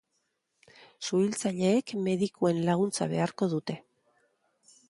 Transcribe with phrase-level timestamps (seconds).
[1.07, 3.81] Suhiltzaileek medikuen laguntza beharko dute.